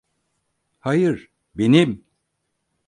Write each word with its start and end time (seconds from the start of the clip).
Hayır, 0.79 1.29
benim! 1.55 2.03